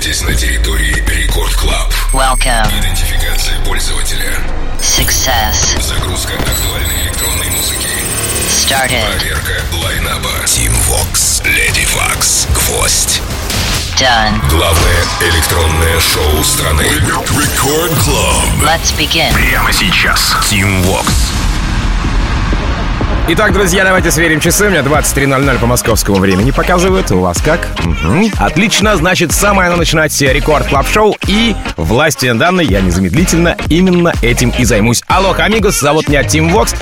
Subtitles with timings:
[0.00, 1.92] находитесь на территории Record Club.
[2.14, 2.66] Welcome.
[2.80, 4.34] Идентификация пользователя.
[4.80, 5.78] Success.
[5.82, 7.88] Загрузка актуальной электронной музыки.
[8.48, 9.04] Started.
[9.18, 10.30] Проверка лайнапа.
[10.46, 13.20] Tim Vox, Lady Waks, Гвоздь.
[13.98, 14.40] Done.
[14.48, 16.84] Главное электронное шоу страны.
[16.84, 18.62] Record Club.
[18.62, 19.34] Let's begin.
[19.34, 20.34] Прямо сейчас.
[20.50, 21.29] Tim Vox.
[23.28, 24.66] Итак, друзья, давайте сверим часы.
[24.66, 27.12] У меня 23.00 по московскому времени показывают.
[27.12, 27.68] У вас как?
[27.84, 28.30] Мгм.
[28.38, 34.52] Отлично, значит, самое оно начинать Record Club Show И власти данной я незамедлительно именно этим
[34.58, 35.02] и займусь.
[35.06, 36.74] Алло, амигос, зовут меня Tim Vox.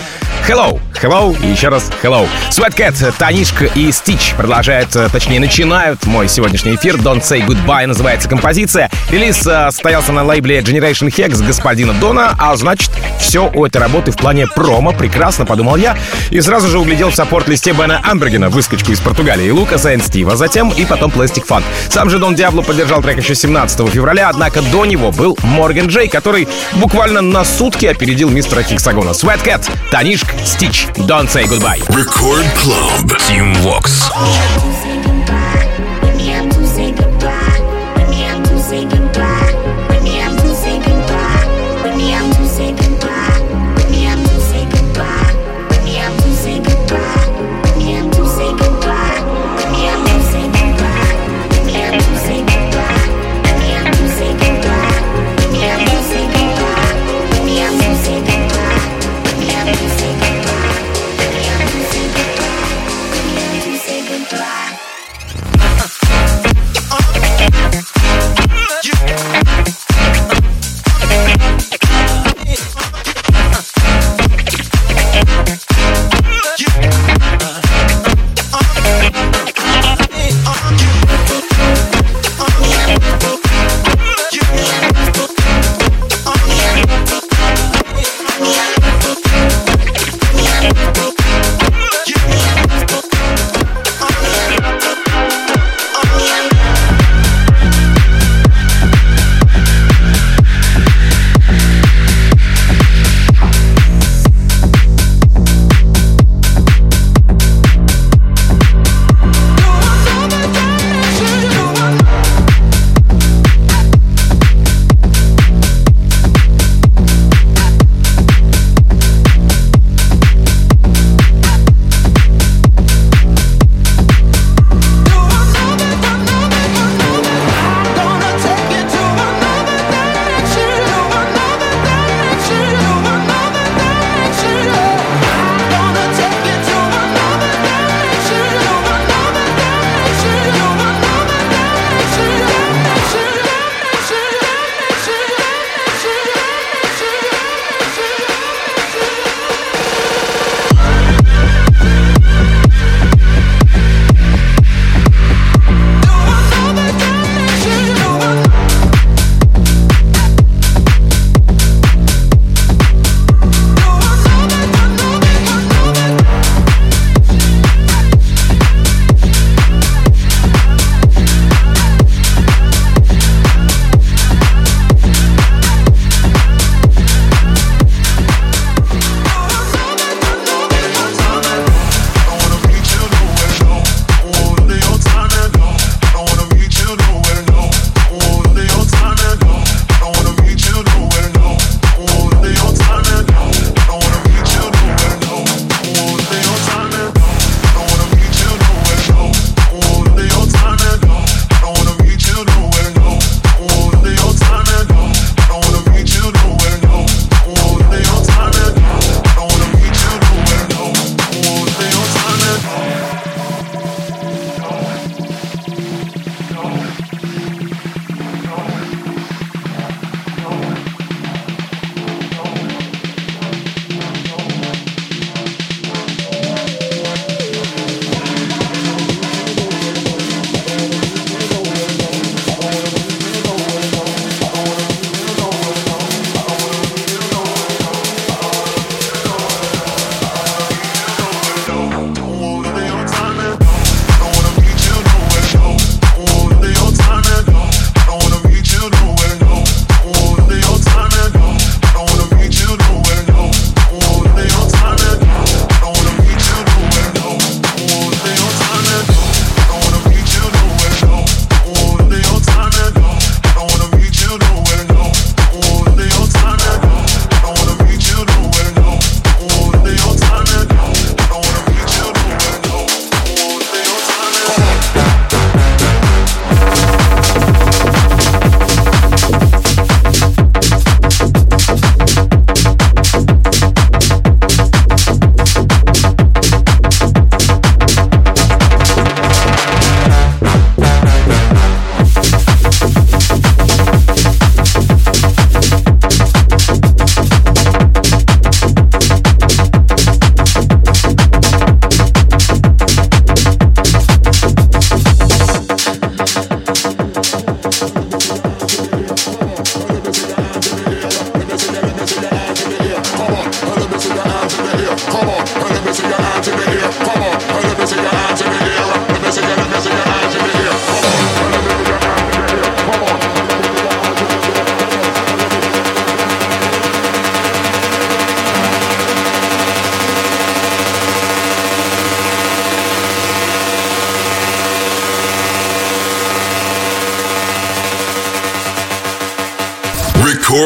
[0.49, 2.27] Hello, hello и еще раз hello.
[2.51, 6.95] Sweatcat, Танишка и Стич продолжают, э, точнее, начинают мой сегодняшний эфир.
[6.95, 8.91] Don't Say Goodbye называется композиция.
[9.11, 14.11] Релиз э, состоялся на лейбле Generation Hex господина Дона, а значит, все у этой работы
[14.11, 15.99] в плане промо прекрасно, подумал я.
[16.31, 20.71] И сразу же углядел в саппорт-листе Бена Амбергена выскочку из Португалии, Лукаса и Стива, затем
[20.71, 21.63] и потом Plastic Fun.
[21.89, 26.09] Сам же Дон Диабло поддержал трек еще 17 февраля, однако до него был Морган Джей,
[26.09, 29.11] который буквально на сутки опередил мистера Хексагона.
[29.11, 31.81] Sweatcat, Танишк, Стич, Don't Say Goodbye.
[31.97, 33.21] Рекорд Клаб.
[33.29, 34.13] Team Vox.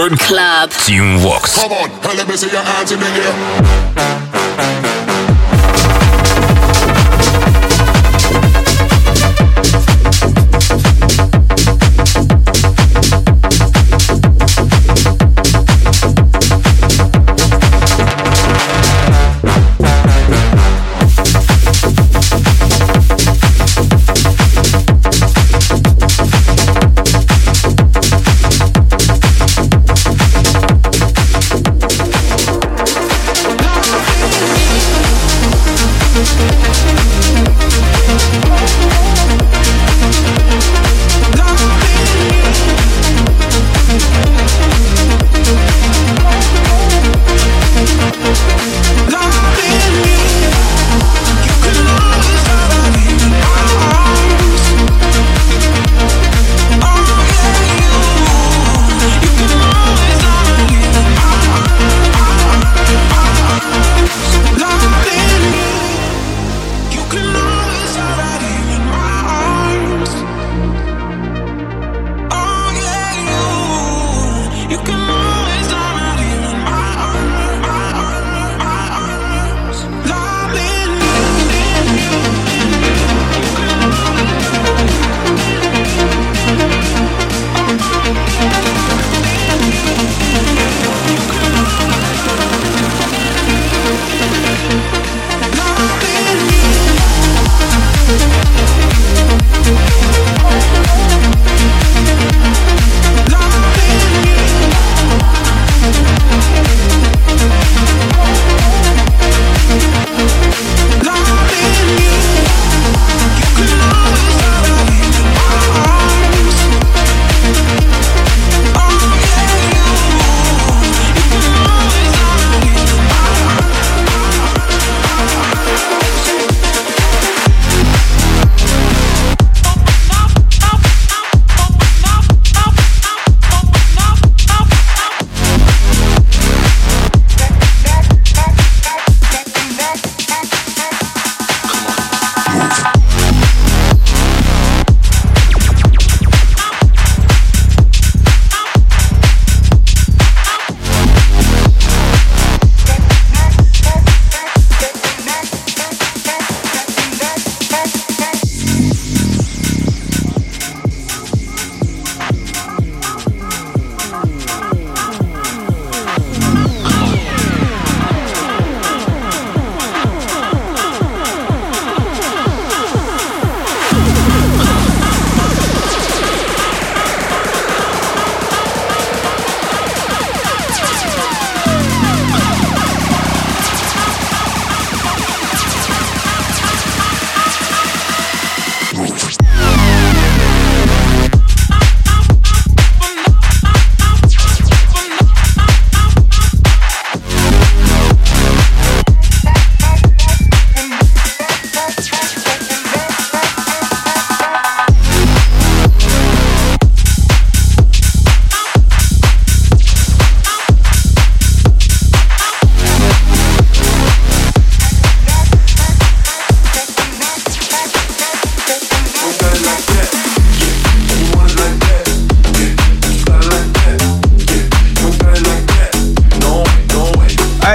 [0.03, 0.71] Record Club.
[0.71, 1.55] Team Vox.
[1.55, 3.82] Come on, and let me see your hands in the air.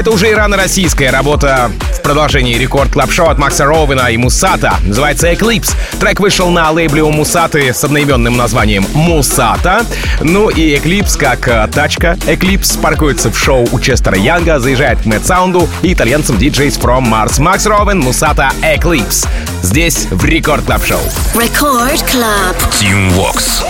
[0.07, 4.75] Это уже ирано-российская работа в продолжении рекорд клаб шоу от Макса Роуэна и Мусата.
[4.83, 5.73] Называется Eclipse.
[5.99, 9.85] Трек вышел на лейбле у Мусаты с одноименным названием Мусата.
[10.21, 15.05] Ну и Eclipse, как э, тачка Eclipse, паркуется в шоу у Честера Янга, заезжает к
[15.05, 17.41] Мэтт Саунду и итальянцам DJs from Mars.
[17.41, 19.27] Макс Роуэн, Мусата, Eclipse.
[19.61, 21.01] Здесь в рекорд клаб шоу.
[21.33, 22.55] Record Club.
[22.79, 23.61] Team Vox.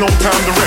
[0.00, 0.59] No time to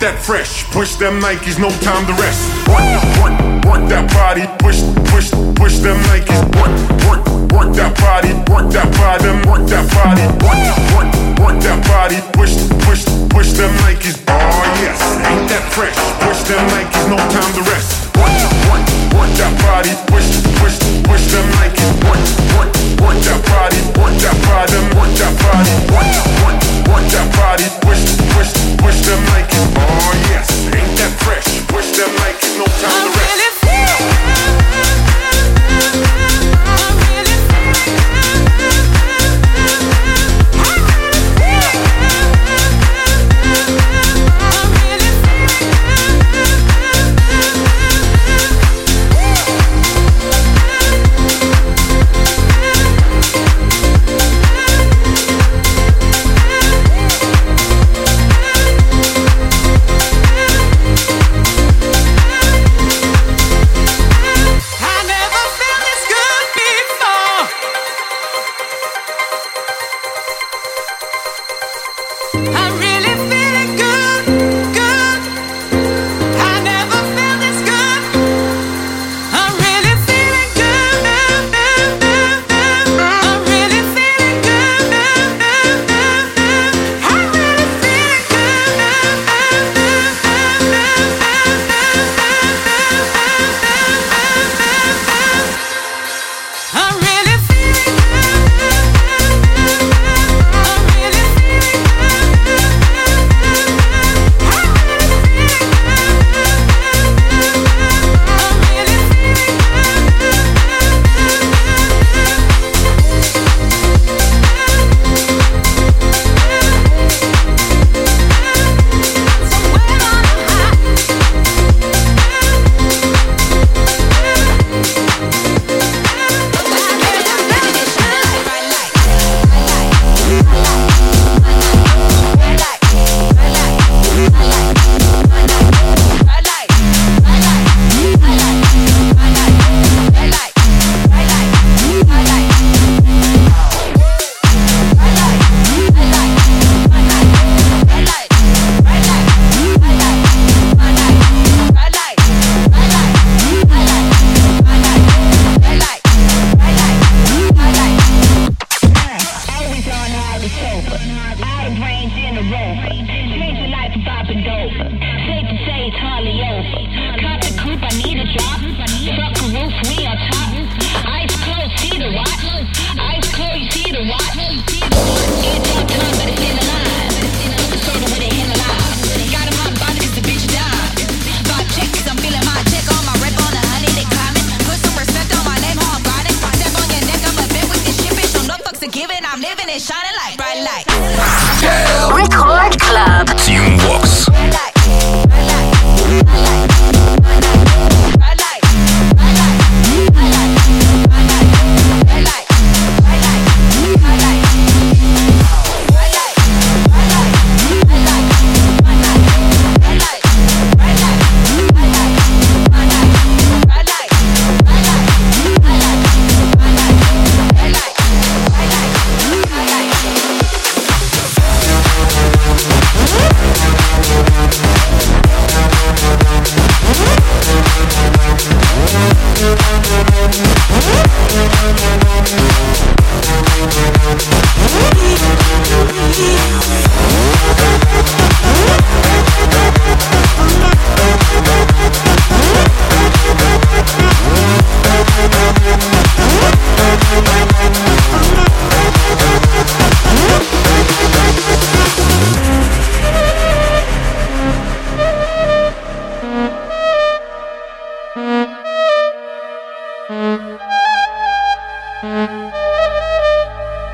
[0.00, 0.64] that fresh?
[0.70, 2.46] Push them Nikes, no time to rest.
[2.70, 2.86] Work,
[3.18, 3.34] work,
[3.66, 4.78] work that body, push,
[5.10, 6.38] push, push them Nikes.
[6.54, 6.72] Work,
[7.08, 10.22] work, work that body, work that body, work that body.
[10.44, 10.60] Work,
[10.94, 11.10] work,
[11.42, 12.54] work that body, push,
[12.86, 13.02] push,
[13.32, 14.18] push them Nikes.
[14.28, 15.96] Oh yes, ain't that fresh?
[16.22, 18.12] Push them Nikes, no time to rest.
[18.18, 18.34] Work,
[18.70, 18.84] work,
[19.18, 20.28] work that body, push,
[20.62, 20.78] push,
[21.08, 21.86] push them Nikes.
[22.06, 22.22] Work,
[22.54, 22.70] work,
[23.02, 25.72] work that body, work that body, work that body.
[25.90, 26.10] Work,
[26.44, 27.66] work, work that body,
[28.38, 31.66] Push, push they're making, oh yes, ain't that fresh?
[31.66, 33.47] Push they're making no time I'm to rest.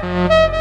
[0.04, 0.53] Música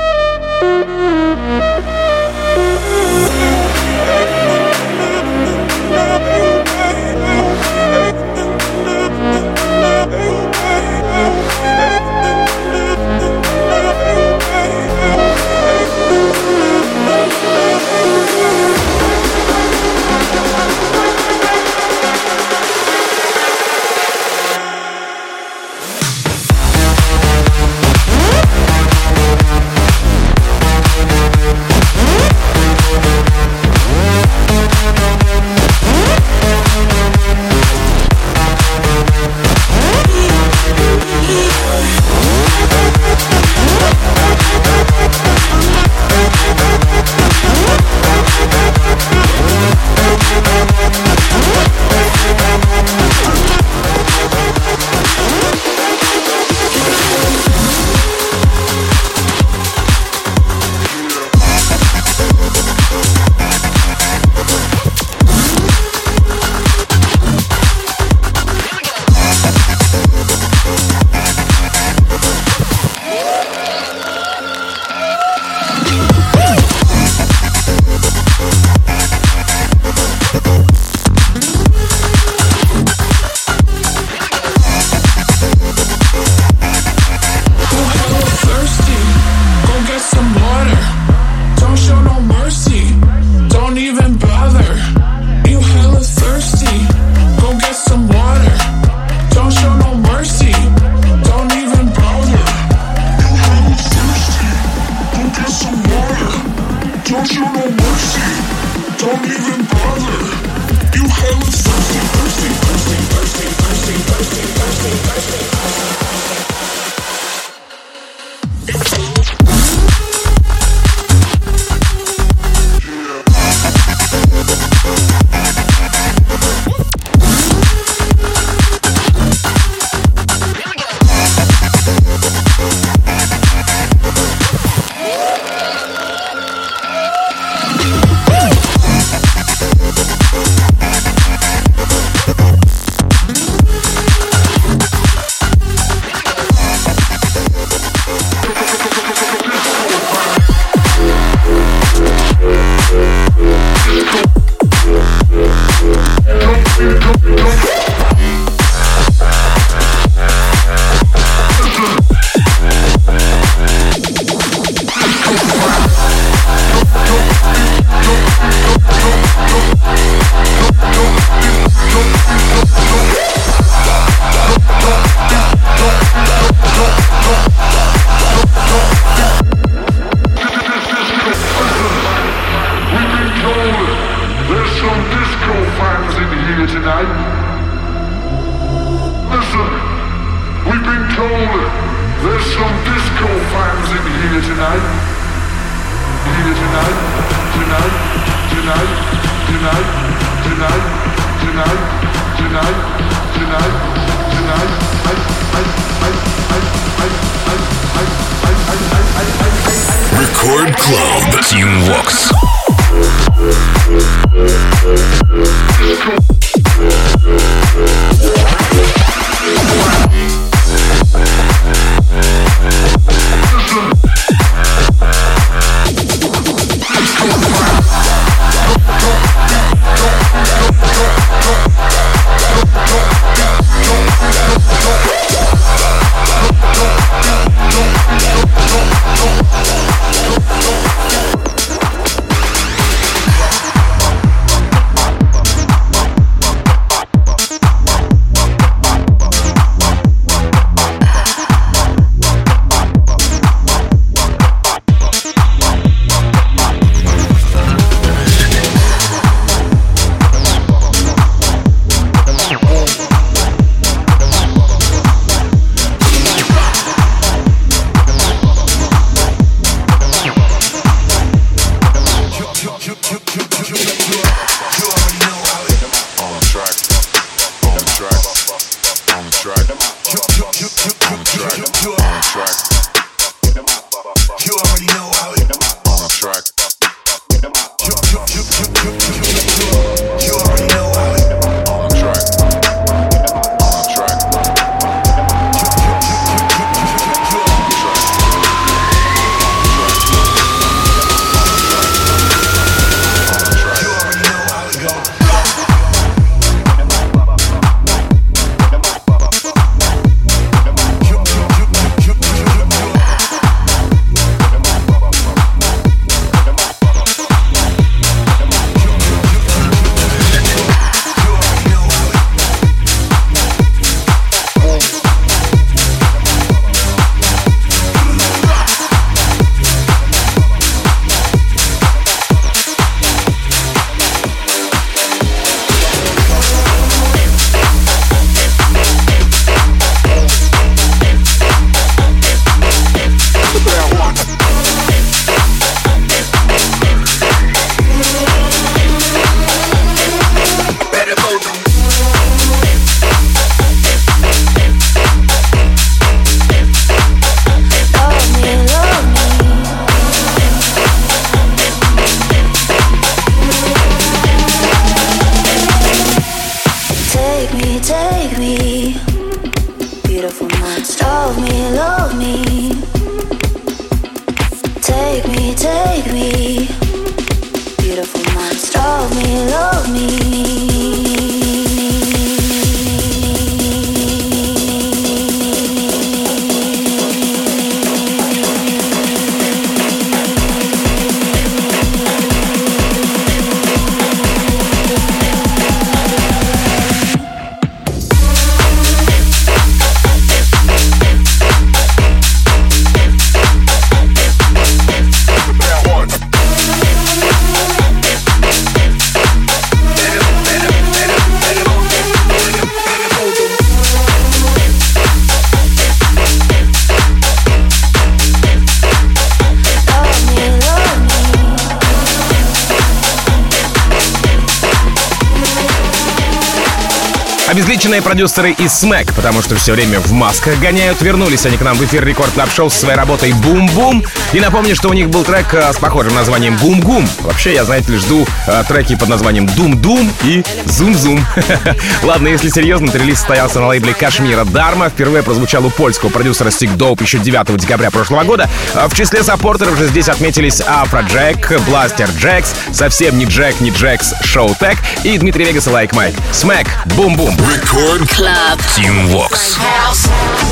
[428.14, 431.84] продюсеры из Smack, потому что все время в масках гоняют, вернулись они к нам в
[431.84, 434.04] эфир Record Club Show со своей работой «Бум-бум».
[434.34, 437.10] И напомню, что у них был трек э, с похожим названием «Гум-гум».
[437.22, 441.26] Вообще, я, знаете ли, жду э, треки под названием «Дум-дум» и «Зум-зум».
[442.04, 444.90] Ладно, если серьезно, то релиз состоялся на лейбле KSHMR'а Dharma.
[444.90, 448.48] Впервые прозвучал у польского продюсера Stick Dope еще 9 декабря прошлого года.
[448.76, 454.77] А в числе саппортеров же здесь отметились Afrojack, Blasterjaxx, совсем не Джек, не Джекс, Showtek
[455.04, 456.14] и Дмитрий Вегас и Лайк Майк.
[456.32, 457.36] Смэк, бум-бум.
[457.52, 458.59] Рекорд Club.
[458.75, 459.57] Team Vox.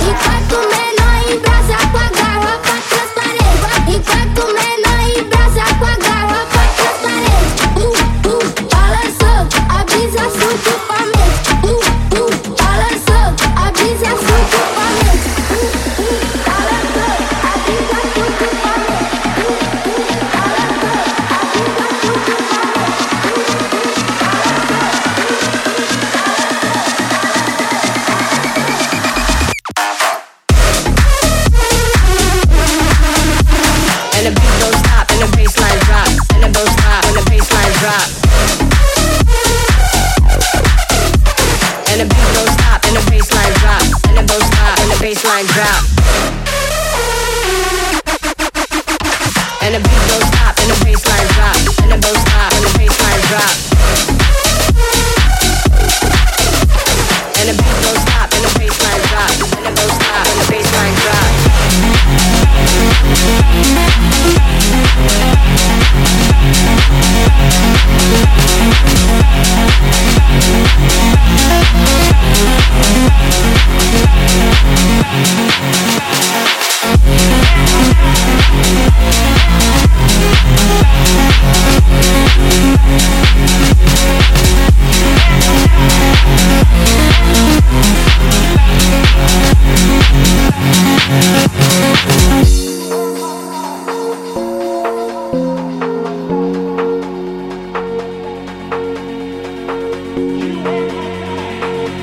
[0.07, 3.95] Enquanto menor embrasa com a garrafa transparente.
[3.95, 4.50] Enquanto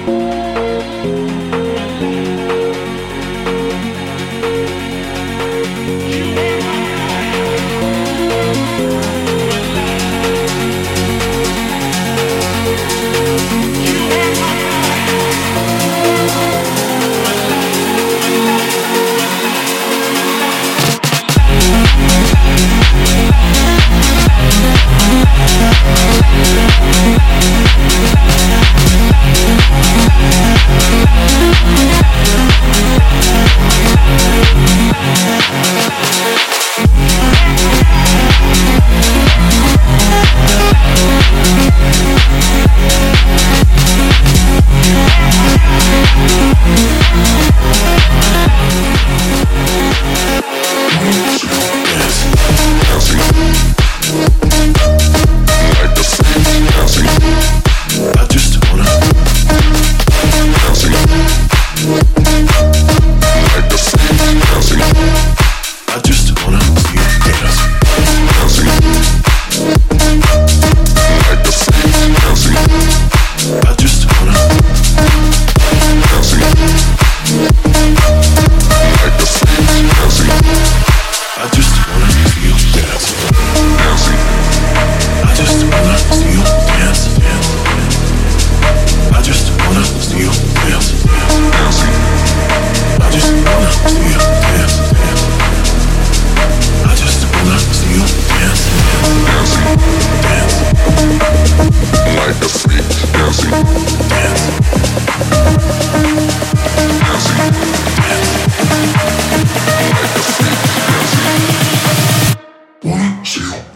[0.07, 1.38] Música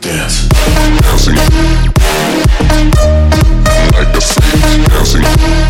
[0.01, 1.37] dancing
[3.93, 5.62] like a freak dancing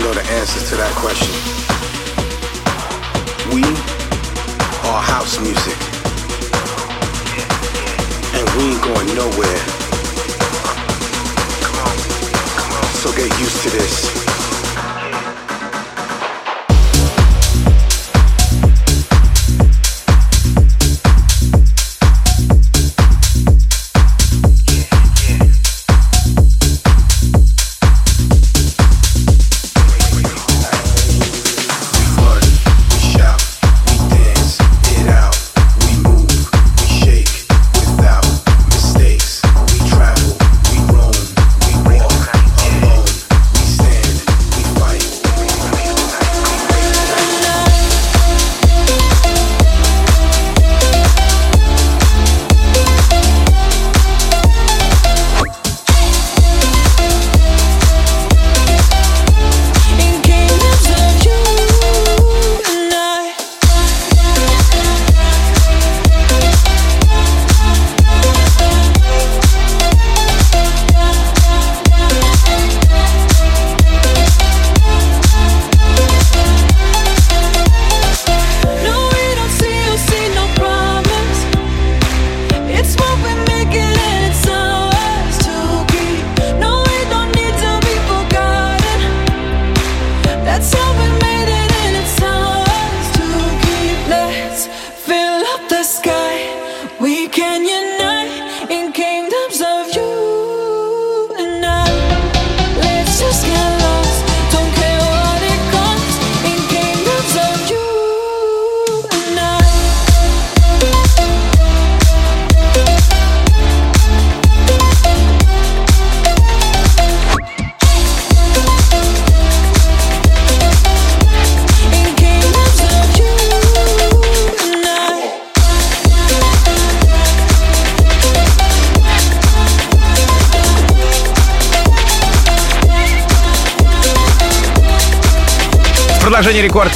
[0.00, 1.32] know the answers to that question.
[3.52, 3.62] We
[4.88, 5.76] are house music.
[8.32, 9.60] And we ain't going nowhere.
[13.02, 14.09] So get used to this.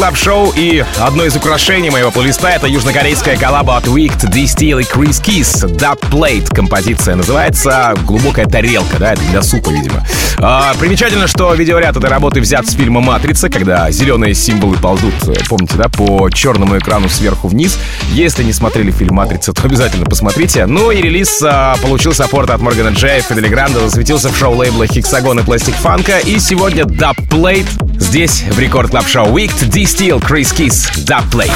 [0.05, 4.85] Club Show и одно из украшений моего плейлиста это южнокорейская коллаба от Wicked, D-Steel и
[4.85, 5.65] Chris Kiss.
[5.79, 10.07] Dub Plate композиция называется «Глубокая тарелка», да, это для супа, видимо.
[10.37, 15.37] А, примечательно, что видеоряд этой работы взят с фильма «Матрица», когда зеленые символы ползут, э,
[15.49, 17.79] помните, да, по черному экрану сверху вниз.
[18.11, 20.67] Если не смотрели фильм «Матрица», то обязательно посмотрите.
[20.67, 24.55] Ну и релиз а, получил саппорт от Моргана Джея, Fedde Le Grand'а, засветился в шоу
[24.55, 26.19] лейбла Hexagon и Plastik Funk'а.
[26.19, 29.28] И сегодня Dub Plate здесь, в Рекорд Клаб Шоу.
[29.28, 31.52] Wicked, D-Steel, Chris Kiss, Dub Plate.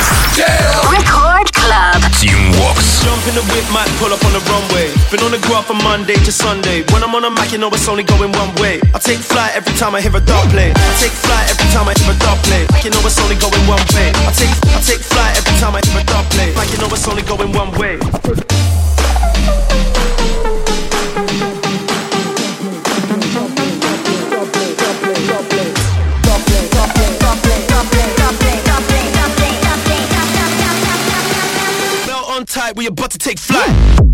[0.90, 2.02] Record Club.
[2.20, 3.02] Team Vox.
[3.04, 4.88] Jump in the whip, might pull up on the runway.
[5.12, 6.84] Been on the go from Monday to Sunday.
[6.94, 8.80] When I'm on a mic, you know it's only going one way.
[8.94, 10.72] I take flight every time I hear a dub play.
[10.72, 12.66] I take flight every time I hear a dub play.
[12.72, 14.14] Like you know it's only going one way.
[14.14, 16.54] I take I take flight every time I hear a dub play.
[16.56, 17.98] Like you know it's only going one way.
[32.49, 34.08] Tight, we about to take flight.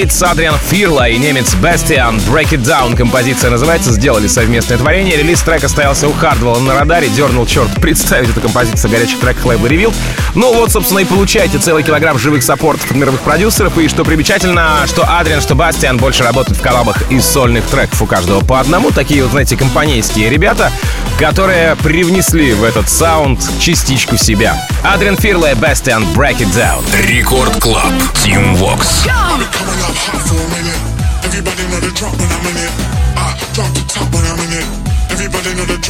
[0.00, 2.16] Blitz, Адриан Фирла и немец Бастиан.
[2.16, 3.92] Break It Down композиция называется.
[3.92, 5.16] Сделали совместное творение.
[5.16, 7.08] Релиз трека состоялся у Хардвелла на радаре.
[7.08, 9.94] Дернул черт представить эту композицию горячих треках лейбла Revealed.
[10.34, 13.76] Ну вот, собственно, и получаете целый килограмм живых саппортов от мировых продюсеров.
[13.76, 18.06] И что примечательно, что Адриан, что Бастиан больше работают в коллабах из сольных треков у
[18.06, 18.92] каждого по одному.
[18.92, 20.72] Такие вот, знаете, компанейские ребята,
[21.18, 24.56] которые привнесли в этот саунд частичку себя.
[24.82, 26.82] Адриан Фирла и Бастиан Break It Down.
[27.06, 27.92] Record Club.
[28.24, 29.04] Тим Вокс.
[29.04, 29.49] Go!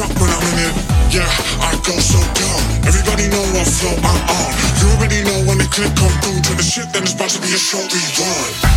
[0.09, 0.72] when I'm in it.
[1.12, 1.28] Yeah,
[1.61, 2.62] I go so dumb.
[2.88, 4.51] Everybody know what flow I'm on.
[4.80, 7.40] You already know when the click come through to the shit, then it's about to
[7.40, 8.70] be a show we.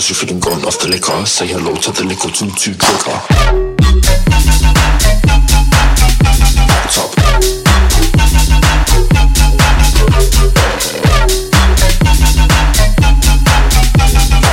[0.00, 0.54] Liquor,
[0.88, 1.26] liquor.
[1.26, 3.20] Say hello to the liquor little tutu clicker.
[6.94, 7.10] Top.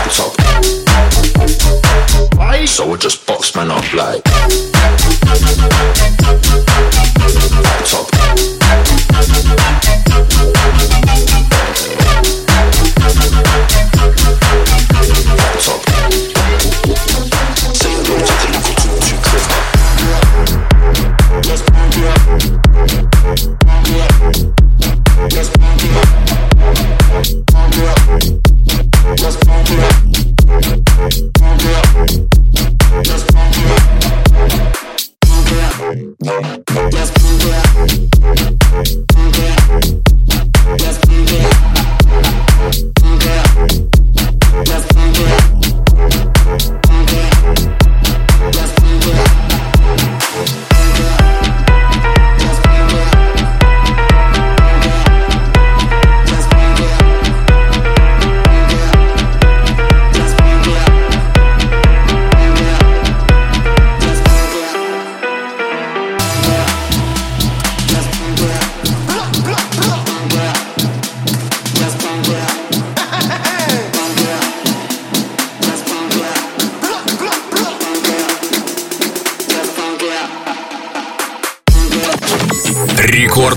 [0.09, 0.33] Top.
[2.65, 4.23] So I just box man up like.
[7.85, 8.09] Top.
[8.09, 8.15] Top.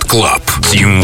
[0.09, 0.43] Рекорд Клаб.
[0.71, 1.01] Тим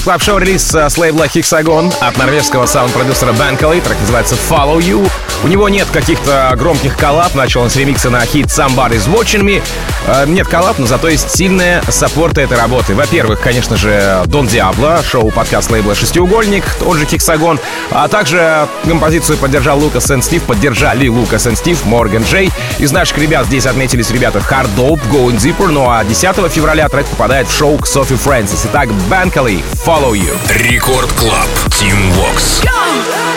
[0.00, 3.80] Record Club Show релиз э, с лейбла Hexagon от норвежского саунд-продюсера Банкали.
[3.80, 5.06] Трек называется Follow You.
[5.42, 7.34] У него нет каких-то громких коллаб.
[7.34, 9.62] Начал он с ремикса на хит Somebody's Watching Me.
[10.06, 12.94] Э, Нет коллаб, но зато есть сильные саппорты этой работы.
[12.94, 17.58] Во-первых, конечно же, Дон Диабло, шоу-подкаст лейбла «Шестиугольник», он же Hexagon.
[17.90, 22.50] А также композицию поддержал Лукас и Стив, поддержали Лукас и Стив, Морган Джей.
[22.78, 27.06] Из наших ребят здесь отметились ребята Hard Dope, Going Deeper, ну а 10 февраля трек
[27.06, 28.66] попадает в шоу к Софи Фрэнсис.
[28.66, 30.36] Итак, Банкали, Follow You.
[30.54, 31.48] Record Club.
[31.78, 32.60] Тим Вокс.
[32.60, 33.29] Acting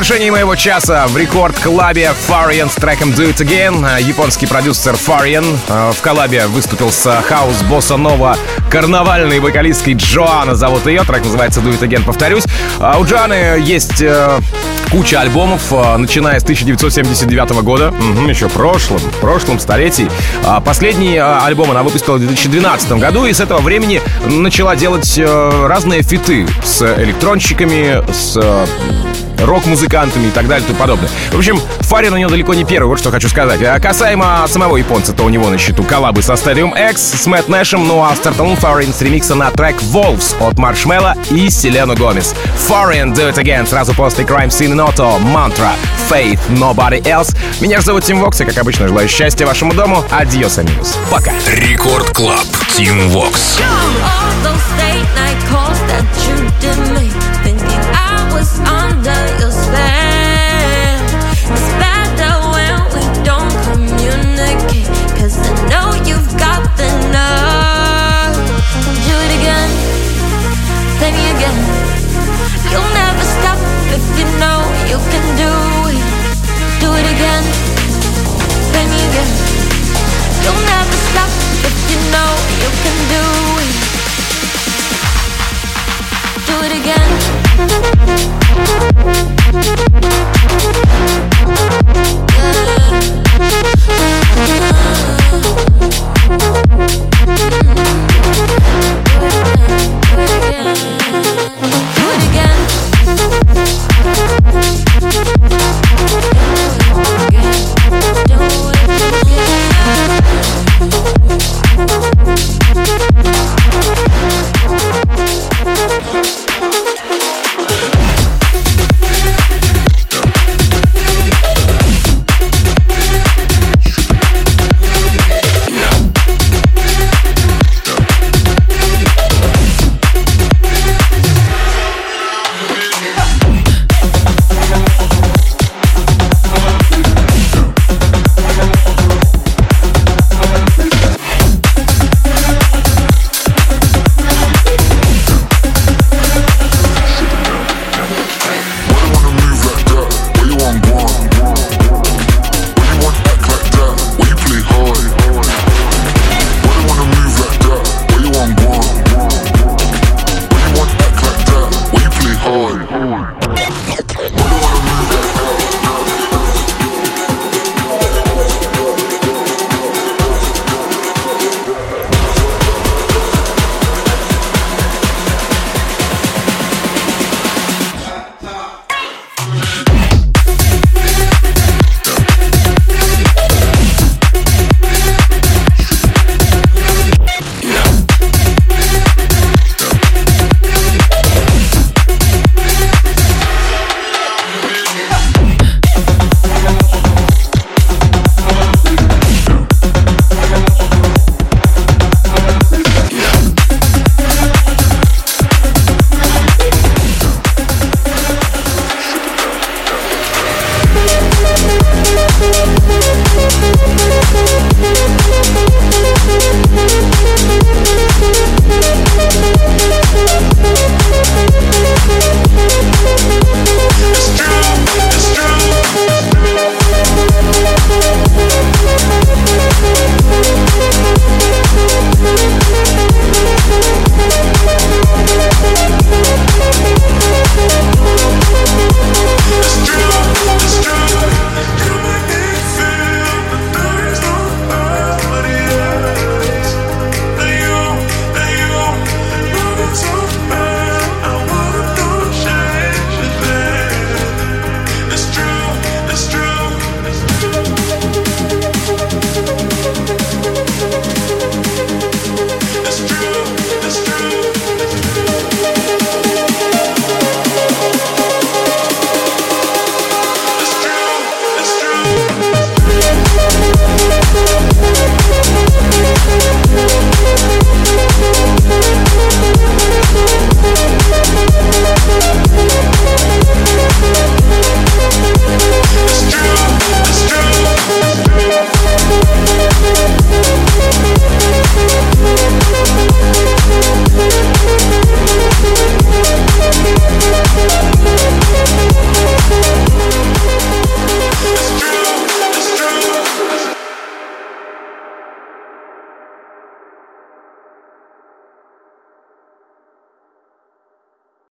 [0.00, 3.86] завершении моего часа в Record Club'е Farian с треком Do It Again.
[3.86, 8.38] Э, Японский продюсер Farian э, в коллабе выступил с хаус босса Нова
[8.70, 10.54] карнавальной вокалисткой Джоанна.
[10.54, 11.02] Зовут ее.
[11.02, 12.44] Трек называется Do It Again, повторюсь.
[12.78, 14.40] А у Джоанны есть э,
[14.90, 20.10] куча альбомов, э, начиная с 1979 года, Мгм, еще в прошлом, в прошлом столетии.
[20.46, 25.18] А Последний э, альбом она выпустила в 2012 году, и с этого времени начала делать
[25.18, 28.66] э, разные фиты с электронщиками, с э,
[29.44, 31.08] рок-музыкантами и так далее и тому подобное.
[31.32, 33.62] В общем, Фарин у него далеко не первый, вот что хочу сказать.
[33.62, 37.48] А касаемо самого японца, то у него на счету коллабы со Stadium X, с Мэтт
[37.48, 42.34] Нэшем, ну а стартанул Фарин с ремикса на трек Wolves от Маршмелла и Селену Гомес.
[42.68, 45.70] Фарин Do It Again сразу после Crime Scene Noto, Mantra,
[46.08, 47.36] Faith, Nobody Else.
[47.60, 50.04] Меня же зовут Тим Вокс, и, как обычно, желаю счастья вашему дому.
[50.10, 50.98] Adiós, amigos.
[51.10, 51.32] Пока.
[51.46, 52.46] Record Club.
[52.76, 53.58] Тим Вокс.
[53.60, 57.10] All those late night calls that you did me,
[57.42, 58.79] thinking I was under